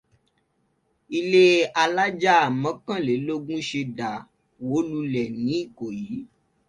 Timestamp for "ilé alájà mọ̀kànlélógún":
1.17-3.61